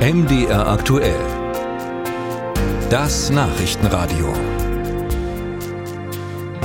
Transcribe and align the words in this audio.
MDR 0.00 0.66
aktuell. 0.66 1.20
Das 2.88 3.28
Nachrichtenradio. 3.28 4.32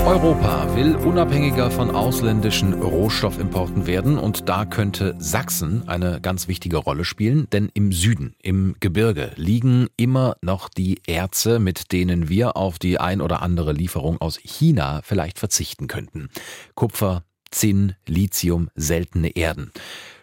Europa 0.06 0.74
will 0.78 0.96
unabhängiger 0.96 1.70
von 1.70 1.94
ausländischen 1.94 2.72
Rohstoffimporten 2.82 3.88
werden 3.88 4.18
und 4.18 4.48
da 4.48 4.64
könnte 4.64 5.16
Sachsen 5.18 5.86
eine 5.90 6.22
ganz 6.22 6.48
wichtige 6.48 6.78
Rolle 6.78 7.04
spielen, 7.04 7.50
denn 7.52 7.70
im 7.74 7.92
Süden, 7.92 8.36
im 8.42 8.78
Gebirge, 8.80 9.34
liegen 9.36 9.90
immer 9.98 10.38
noch 10.42 10.70
die 10.70 11.02
Erze, 11.06 11.60
mit 11.60 11.92
denen 11.92 12.30
wir 12.30 12.56
auf 12.56 12.80
die 12.80 13.02
ein 13.02 13.20
oder 13.20 13.42
andere 13.42 13.74
Lieferung 13.74 14.22
aus 14.22 14.38
China 14.38 15.02
vielleicht 15.04 15.40
verzichten 15.40 15.88
könnten. 15.88 16.30
Kupfer, 16.74 17.26
Zinn, 17.56 17.96
Lithium, 18.06 18.70
seltene 18.76 19.30
Erden. 19.30 19.72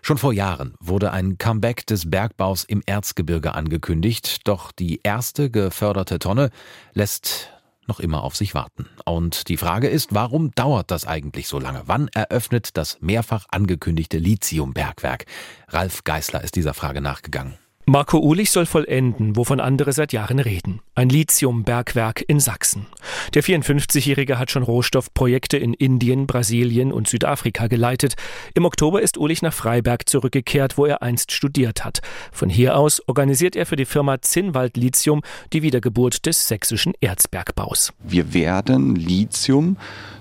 Schon 0.03 0.19
vor 0.19 0.35
Jahren 0.35 0.75
wurde 0.81 1.13
ein 1.13 1.39
Comeback 1.39 1.87
des 1.87 2.11
Bergbaus 2.11 2.63
im 2.65 2.83
Erzgebirge 2.85 3.55
angekündigt, 3.55 4.47
doch 4.47 4.71
die 4.71 5.01
erste 5.03 5.51
geförderte 5.51 6.19
Tonne 6.19 6.51
lässt 6.93 7.49
noch 7.89 8.01
immer 8.01 8.23
auf 8.23 8.37
sich 8.37 8.55
warten. 8.55 8.87
Und 9.07 9.49
die 9.49 9.57
Frage 9.57 9.89
ist, 9.89 10.13
warum 10.13 10.51
dauert 10.55 10.91
das 10.91 11.07
eigentlich 11.07 11.49
so 11.49 11.59
lange? 11.59 11.83
Wann 11.87 12.09
eröffnet 12.09 12.77
das 12.77 12.99
mehrfach 13.01 13.47
angekündigte 13.51 14.19
Lithiumbergwerk? 14.19 15.25
Ralf 15.69 16.05
Geißler 16.05 16.45
ist 16.45 16.55
dieser 16.55 16.75
Frage 16.75 17.01
nachgegangen. 17.01 17.62
Marco 17.85 18.19
Ulich 18.19 18.53
soll 18.53 18.65
vollenden, 18.65 19.35
wovon 19.35 19.59
andere 19.59 19.93
seit 19.93 20.13
Jahren 20.13 20.39
reden. 20.39 20.81
Ein 20.95 21.09
Lithiumbergwerk 21.09 22.23
in 22.29 22.39
Sachsen. 22.39 22.87
Der 23.35 23.43
54-Jährige 23.43 24.39
hat 24.39 24.53
schon 24.53 24.63
Rohstoffprojekte 24.63 25.57
in 25.57 25.75
Indien, 25.75 26.29
Brasilien 26.29 26.93
und 26.93 27.09
Südafrika 27.09 27.67
geleitet. 27.67 28.15
Im 28.55 28.67
Oktober 28.67 29.03
ist 29.03 29.19
Ulich 29.19 29.43
nach 29.43 29.53
Freiberg 29.53 30.09
zurückgekehrt, 30.09 30.79
wo 30.79 30.87
er 30.87 31.03
einst 31.03 31.33
studiert 31.33 31.85
hat. 31.85 32.03
Von 32.31 32.49
hier 32.49 32.77
aus 32.77 33.03
organisiert 33.09 33.57
er 33.57 33.67
für 33.67 33.77
die 33.77 33.85
Firma 33.85 34.23
Zinnwald 34.23 34.77
Lithium 34.77 35.23
die 35.53 35.63
Wiedergeburt 35.63 36.25
des 36.25 36.47
sächsischen 36.47 36.93
Erzbergbaus. 37.01 37.93
Wir 38.05 38.33
werden 38.33 38.95
Lithium 38.95 39.77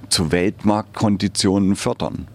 zu 0.09 0.31
Weltmarktkonditionen 0.31 1.75
fördern. 1.75 2.27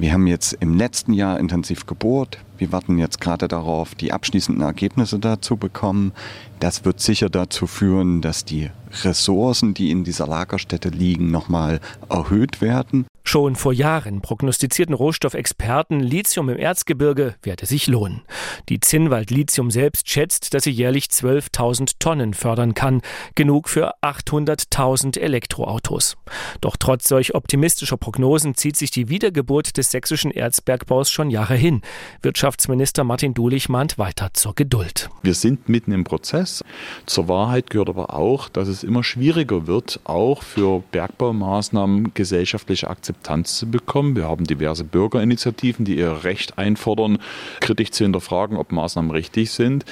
Wir 0.00 0.14
haben 0.14 0.26
jetzt 0.26 0.54
im 0.60 0.78
letzten 0.78 1.12
Jahr 1.12 1.38
intensiv 1.38 1.84
gebohrt. 1.84 2.38
Wir 2.56 2.72
warten 2.72 2.96
jetzt 2.96 3.20
gerade 3.20 3.48
darauf, 3.48 3.94
die 3.94 4.14
abschließenden 4.14 4.64
Ergebnisse 4.64 5.18
dazu 5.18 5.58
bekommen. 5.58 6.12
Das 6.58 6.86
wird 6.86 7.00
sicher 7.00 7.28
dazu 7.28 7.66
führen, 7.66 8.22
dass 8.22 8.46
die 8.46 8.70
Ressourcen, 9.02 9.74
die 9.74 9.90
in 9.90 10.02
dieser 10.02 10.26
Lagerstätte 10.26 10.88
liegen, 10.88 11.30
nochmal 11.30 11.80
erhöht 12.08 12.62
werden. 12.62 13.04
Schon 13.30 13.54
vor 13.54 13.72
Jahren 13.72 14.22
prognostizierten 14.22 14.92
Rohstoffexperten, 14.92 16.00
Lithium 16.00 16.48
im 16.48 16.58
Erzgebirge 16.58 17.36
werde 17.44 17.64
sich 17.64 17.86
lohnen. 17.86 18.22
Die 18.68 18.80
Zinnwald 18.80 19.30
Lithium 19.30 19.70
selbst 19.70 20.10
schätzt, 20.10 20.52
dass 20.52 20.64
sie 20.64 20.72
jährlich 20.72 21.04
12.000 21.04 21.92
Tonnen 22.00 22.34
fördern 22.34 22.74
kann, 22.74 23.02
genug 23.36 23.68
für 23.68 23.94
800.000 24.02 25.16
Elektroautos. 25.20 26.16
Doch 26.60 26.76
trotz 26.76 27.06
solch 27.06 27.36
optimistischer 27.36 27.96
Prognosen 27.96 28.56
zieht 28.56 28.74
sich 28.74 28.90
die 28.90 29.08
Wiedergeburt 29.08 29.76
des 29.76 29.92
sächsischen 29.92 30.32
Erzbergbaus 30.32 31.08
schon 31.08 31.30
Jahre 31.30 31.54
hin. 31.54 31.82
Wirtschaftsminister 32.22 33.04
Martin 33.04 33.32
Dulich 33.32 33.68
mahnt 33.68 33.96
weiter 33.96 34.30
zur 34.32 34.56
Geduld. 34.56 35.08
Wir 35.22 35.34
sind 35.34 35.68
mitten 35.68 35.92
im 35.92 36.02
Prozess. 36.02 36.64
Zur 37.06 37.28
Wahrheit 37.28 37.70
gehört 37.70 37.90
aber 37.90 38.12
auch, 38.12 38.48
dass 38.48 38.66
es 38.66 38.82
immer 38.82 39.04
schwieriger 39.04 39.68
wird, 39.68 40.00
auch 40.02 40.42
für 40.42 40.82
Bergbaumaßnahmen 40.90 42.12
gesellschaftliche 42.14 42.90
Akzeptanz 42.90 43.19
Akzeptanz 43.20 43.66
bekommen. 43.70 44.16
Wir 44.16 44.24
haben 44.24 44.44
diverse 44.44 44.82
Bürgerinitiativen, 44.82 45.84
die 45.84 45.98
ihr 45.98 46.24
Recht 46.24 46.56
einfordern, 46.58 47.18
kritisch 47.60 47.90
zu 47.90 48.04
hinterfragen, 48.04 48.56
ob 48.56 48.72
Maßnahmen 48.72 49.10
richtig 49.10 49.50
sind. 49.50 49.84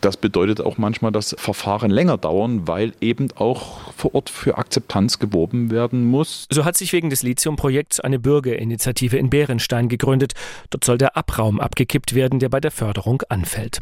Das 0.00 0.16
bedeutet 0.16 0.60
auch 0.60 0.78
manchmal, 0.78 1.12
dass 1.12 1.34
Verfahren 1.38 1.90
länger 1.90 2.18
dauern, 2.18 2.68
weil 2.68 2.92
eben 3.00 3.28
auch 3.36 3.92
vor 3.96 4.14
Ort 4.14 4.30
für 4.30 4.58
Akzeptanz 4.58 5.18
geworben 5.18 5.70
werden 5.70 6.04
muss. 6.04 6.46
So 6.50 6.64
hat 6.64 6.76
sich 6.76 6.92
wegen 6.92 7.10
des 7.10 7.22
Lithiumprojekts 7.22 8.00
eine 8.00 8.18
Bürgerinitiative 8.18 9.16
in 9.16 9.30
Bärenstein 9.30 9.88
gegründet. 9.88 10.34
Dort 10.70 10.84
soll 10.84 10.98
der 10.98 11.16
Abraum 11.16 11.60
abgekippt 11.60 12.14
werden, 12.14 12.38
der 12.38 12.48
bei 12.48 12.60
der 12.60 12.70
Förderung 12.70 13.22
anfällt. 13.28 13.80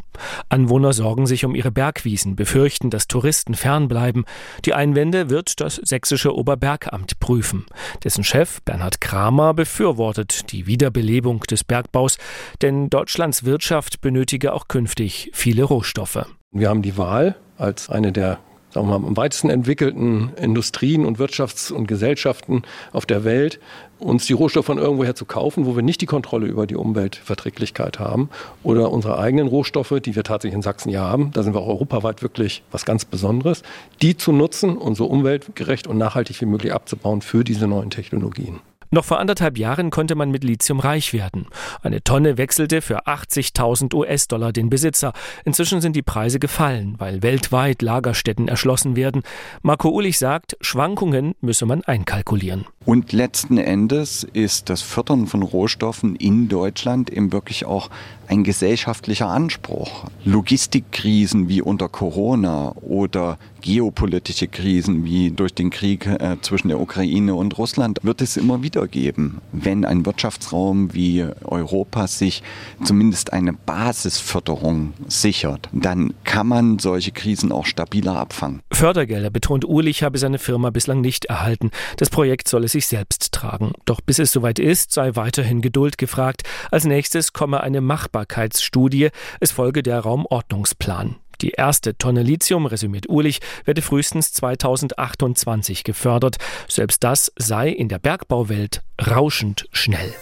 Anwohner 0.49 0.93
sorgen 0.93 1.27
sich 1.27 1.45
um 1.45 1.53
ihre 1.53 1.71
Bergwiesen, 1.71 2.35
befürchten, 2.35 2.89
dass 2.89 3.07
Touristen 3.07 3.53
fernbleiben. 3.53 4.25
Die 4.63 4.73
Einwände 4.73 5.29
wird 5.29 5.59
das 5.59 5.75
sächsische 5.75 6.35
Oberbergamt 6.35 7.19
prüfen. 7.19 7.65
Dessen 8.03 8.23
Chef 8.23 8.61
Bernhard 8.63 9.01
Kramer 9.01 9.53
befürwortet 9.53 10.51
die 10.51 10.67
Wiederbelebung 10.67 11.41
des 11.41 11.63
Bergbaus, 11.63 12.17
denn 12.61 12.89
Deutschlands 12.89 13.43
Wirtschaft 13.43 14.01
benötige 14.01 14.53
auch 14.53 14.67
künftig 14.67 15.29
viele 15.33 15.63
Rohstoffe. 15.63 16.04
Wir 16.51 16.69
haben 16.69 16.81
die 16.81 16.97
Wahl 16.97 17.35
als 17.57 17.89
eine 17.89 18.11
der 18.11 18.39
sagen 18.75 18.89
wir 18.89 18.99
mal, 18.99 19.07
am 19.07 19.17
weitesten 19.17 19.49
entwickelten 19.49 20.31
Industrien 20.35 21.05
und 21.05 21.17
Wirtschafts- 21.17 21.71
und 21.71 21.87
Gesellschaften 21.87 22.63
auf 22.91 23.05
der 23.05 23.23
Welt, 23.23 23.59
uns 23.99 24.25
die 24.25 24.33
Rohstoffe 24.33 24.65
von 24.65 24.77
irgendwoher 24.77 25.15
zu 25.15 25.23
kaufen, 25.23 25.65
wo 25.65 25.77
wir 25.77 25.81
nicht 25.81 26.01
die 26.01 26.05
Kontrolle 26.05 26.47
über 26.47 26.67
die 26.67 26.75
Umweltverträglichkeit 26.75 27.99
haben, 27.99 28.29
oder 28.63 28.91
unsere 28.91 29.17
eigenen 29.17 29.47
Rohstoffe, 29.47 29.95
die 30.03 30.17
wir 30.17 30.23
tatsächlich 30.23 30.55
in 30.55 30.61
Sachsen 30.61 30.89
ja 30.89 31.03
haben, 31.03 31.31
da 31.31 31.41
sind 31.43 31.55
wir 31.55 31.61
auch 31.61 31.69
europaweit 31.69 32.21
wirklich 32.21 32.63
was 32.71 32.83
ganz 32.83 33.05
Besonderes, 33.05 33.63
die 34.01 34.17
zu 34.17 34.33
nutzen 34.33 34.75
und 34.77 34.95
so 34.95 35.05
umweltgerecht 35.05 35.87
und 35.87 35.97
nachhaltig 35.97 36.41
wie 36.41 36.45
möglich 36.45 36.73
abzubauen 36.73 37.21
für 37.21 37.45
diese 37.45 37.67
neuen 37.67 37.91
Technologien. 37.91 38.59
Noch 38.95 39.03
vor 39.03 39.19
anderthalb 39.19 39.57
Jahren 39.57 39.89
konnte 39.89 40.15
man 40.15 40.31
mit 40.31 40.45
Lithium 40.45 40.79
reich 40.79 41.11
werden. 41.11 41.47
Eine 41.83 42.01
Tonne 42.01 42.37
wechselte 42.37 42.81
für 42.81 43.07
80.000 43.07 43.93
US-Dollar 43.93 44.53
den 44.53 44.69
Besitzer. 44.69 45.11
Inzwischen 45.43 45.81
sind 45.81 45.97
die 45.97 46.01
Preise 46.01 46.39
gefallen, 46.39 46.95
weil 46.97 47.21
weltweit 47.21 47.81
Lagerstätten 47.81 48.47
erschlossen 48.47 48.95
werden. 48.95 49.23
Marco 49.63 49.89
Ulich 49.89 50.17
sagt, 50.17 50.55
Schwankungen 50.61 51.35
müsse 51.41 51.65
man 51.65 51.83
einkalkulieren. 51.83 52.67
Und 52.85 53.11
letzten 53.11 53.57
Endes 53.57 54.23
ist 54.23 54.69
das 54.69 54.81
Fördern 54.81 55.27
von 55.27 55.41
Rohstoffen 55.41 56.15
in 56.15 56.47
Deutschland 56.47 57.09
eben 57.09 57.33
wirklich 57.33 57.65
auch 57.65 57.89
ein 58.27 58.43
gesellschaftlicher 58.43 59.27
Anspruch. 59.27 60.05
Logistikkrisen 60.23 61.49
wie 61.49 61.61
unter 61.61 61.89
Corona 61.89 62.73
oder 62.81 63.37
geopolitische 63.61 64.47
Krisen 64.47 65.03
wie 65.05 65.31
durch 65.31 65.53
den 65.53 65.71
Krieg 65.71 66.05
äh, 66.05 66.37
zwischen 66.41 66.67
der 66.67 66.79
Ukraine 66.79 67.33
und 67.33 67.57
Russland 67.57 67.99
wird 68.03 68.21
es 68.21 68.37
immer 68.37 68.61
wieder 68.61 68.84
geben. 68.87 69.41
Wenn 69.51 69.85
ein 69.85 70.05
Wirtschaftsraum 70.05 70.93
wie 70.93 71.25
Europa 71.43 72.07
sich 72.07 72.43
zumindest 72.83 73.33
eine 73.33 73.53
Basisförderung 73.53 74.93
sichert, 75.07 75.69
dann 75.71 76.13
kann 76.23 76.47
man 76.47 76.79
solche 76.79 77.11
Krisen 77.11 77.51
auch 77.51 77.65
stabiler 77.65 78.17
abfangen. 78.17 78.61
Fördergelder, 78.71 79.29
betont 79.29 79.65
Uhrlich, 79.65 80.03
habe 80.03 80.17
seine 80.17 80.39
Firma 80.39 80.69
bislang 80.69 81.01
nicht 81.01 81.25
erhalten. 81.25 81.71
Das 81.97 82.09
Projekt 82.09 82.47
soll 82.47 82.63
es 82.63 82.73
sich 82.73 82.87
selbst 82.87 83.31
tragen. 83.31 83.73
Doch 83.85 84.01
bis 84.01 84.19
es 84.19 84.31
soweit 84.31 84.59
ist, 84.59 84.91
sei 84.91 85.15
weiterhin 85.15 85.61
Geduld 85.61 85.97
gefragt. 85.97 86.43
Als 86.71 86.85
nächstes 86.85 87.33
komme 87.33 87.61
eine 87.61 87.81
Machbarkeitsstudie. 87.81 89.09
Es 89.39 89.51
folge 89.51 89.83
der 89.83 89.99
Raumordnungsplan. 89.99 91.15
Die 91.41 91.51
erste 91.51 91.97
Tonne 91.97 92.23
Lithium, 92.23 92.65
resümiert 92.65 93.07
Uhrlich, 93.09 93.39
werde 93.65 93.81
frühestens 93.81 94.33
2028 94.33 95.83
gefördert. 95.83 96.37
Selbst 96.67 97.03
das 97.03 97.31
sei 97.37 97.69
in 97.69 97.89
der 97.89 97.99
Bergbauwelt 97.99 98.81
rauschend 99.01 99.67
schnell. 99.71 100.13